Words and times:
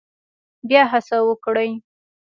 بیا 0.69 0.81
هڅه 0.91 1.17
وکړئ 1.29 1.71